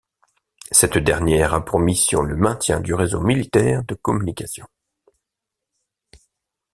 [0.71, 4.67] Cette dernière a pour mission le maintien du réseau militaire de communications.